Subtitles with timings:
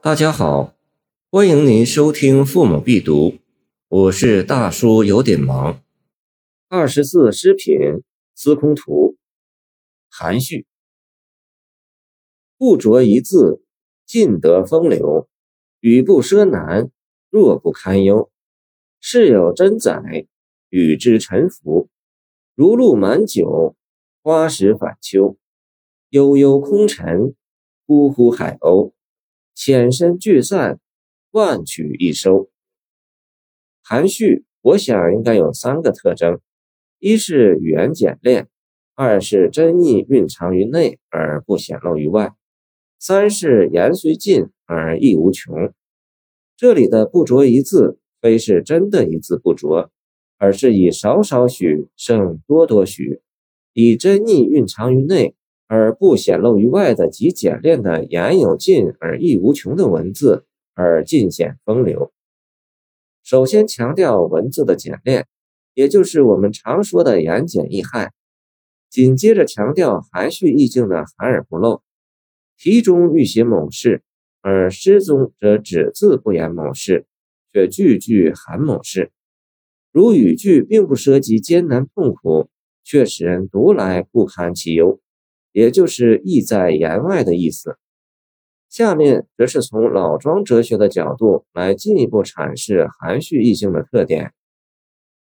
[0.00, 0.76] 大家好，
[1.28, 3.30] 欢迎您收听《父母必读》，
[3.88, 5.82] 我是大叔，有点忙。
[6.68, 7.74] 二十四诗品
[8.32, 9.14] 《司空图》
[10.08, 10.66] 含蓄，
[12.56, 13.60] 不着一字，
[14.06, 15.26] 尽得风流；
[15.80, 16.92] 语不奢难，
[17.28, 18.30] 若不堪忧。
[19.00, 20.28] 事有真载，
[20.68, 21.88] 与之沉浮。
[22.54, 23.74] 如露满酒，
[24.22, 25.36] 花时返秋。
[26.10, 27.34] 悠悠空沉，
[27.84, 28.92] 呼呼海鸥。
[29.60, 30.78] 浅深聚散，
[31.32, 32.48] 万曲一收。
[33.82, 36.38] 含蓄，我想应该有三个特征。
[37.00, 38.46] 一是语言简练，
[38.94, 42.34] 二是真意蕴藏于内而不显露于外，
[43.00, 45.74] 三是言虽尽而意无穷。
[46.56, 49.90] 这里的不着一字，非是真的一字不着，
[50.36, 53.22] 而是以少少许胜多多许，
[53.72, 55.34] 以真意蕴藏于内
[55.68, 62.12] 而不显露于外的极简练的言有尽而意无穷的文字而尽显风流。
[63.22, 65.28] 首先强调文字的简练。
[65.74, 68.10] 也就是我们常说的言简意赅，
[68.90, 71.82] 紧接着强调含蓄意境的含而不露。
[72.56, 74.02] 题中欲写某事，
[74.40, 77.06] 而诗中则只字不言某事，
[77.52, 79.12] 却句句含某事。
[79.92, 82.48] 如语句并不涉及艰难痛苦，
[82.82, 84.98] 却使人读来不堪其忧，
[85.58, 87.78] 也就是意在言外的意思。
[88.68, 94.32] 下面则是从老庄哲学的角度来进一步阐释含蓄意境的特点。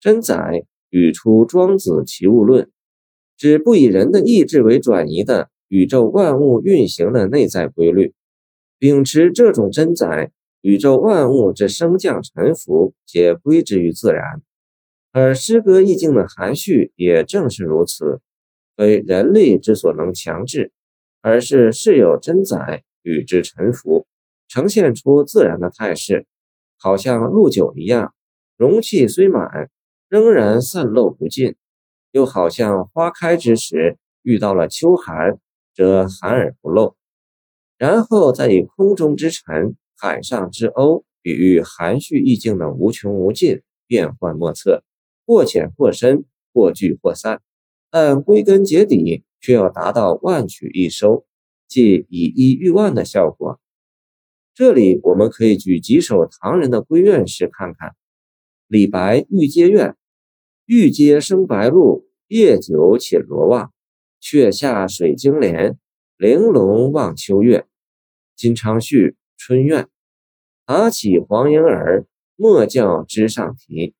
[0.00, 2.64] 真载语出《庄子齐物论》，
[3.36, 8.14] 指不以人的意志为转移的宇宙万物运行的内在规律。
[8.78, 10.30] 秉持这种真载，
[10.62, 14.40] 宇宙万物之升降沉浮皆归之于自然。
[15.12, 18.22] 而诗歌意境的含蓄也正是如此，
[18.76, 20.72] 非人力之所能强制，
[21.20, 24.06] 而是事有真载与之沉浮，
[24.48, 26.26] 呈现出自然的态势，
[26.78, 28.14] 好像露酒一样，
[28.56, 29.70] 容器虽满。
[30.10, 31.56] 仍然散漏不尽，
[32.12, 35.40] 又好像花开之时遇到了秋寒，
[35.74, 36.94] 则寒而不露。
[37.78, 44.84] 然后再以空中之尘、海上之鸥比喻含蓄意境的无穷无尽、变幻莫测，
[45.26, 47.40] 或浅或深，或聚或散，
[47.96, 51.24] 但归根结底却要达到万曲一收，
[51.68, 53.60] 即以一喻万的效果。
[54.52, 57.94] 这里我们可以举几首唐人的闺怨诗看看：
[58.66, 59.90] 李白《玉阶怨》。
[60.66, 63.70] 玉阶生白露，夜久寝罗袜。
[64.18, 65.78] 却下水晶帘，
[66.16, 67.64] 玲珑望秋月。
[68.34, 69.88] 金昌绪春怨。
[70.66, 73.94] 打起黄莺儿，莫教枝上啼。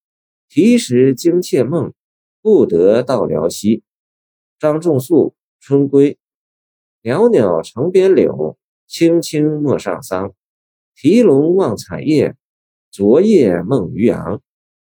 [0.49, 1.93] 啼时惊妾梦，
[2.44, 3.82] 不得到辽西。
[4.59, 6.19] 张仲素春归。
[7.00, 10.34] 袅袅城边柳，青青陌上桑。
[10.94, 12.37] 提笼望彩叶，
[12.91, 14.43] 昨夜梦渔阳。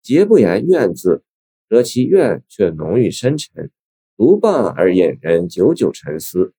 [0.03, 1.23] 皆不言怨字。
[1.69, 3.71] 得其怨却浓郁深沉，
[4.17, 6.55] 读罢而引人久久沉思。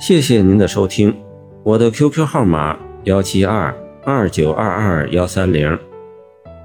[0.00, 1.14] 谢谢您的收听，
[1.64, 3.72] 我的 QQ 号码幺七二
[4.04, 5.78] 二九二二幺三零，